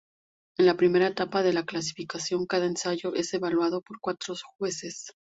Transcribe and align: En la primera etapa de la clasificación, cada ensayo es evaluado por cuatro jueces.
En 0.57 0.65
la 0.65 0.73
primera 0.77 1.05
etapa 1.09 1.43
de 1.43 1.53
la 1.53 1.61
clasificación, 1.63 2.47
cada 2.47 2.65
ensayo 2.65 3.13
es 3.13 3.31
evaluado 3.35 3.81
por 3.83 3.99
cuatro 3.99 4.33
jueces. 4.57 5.05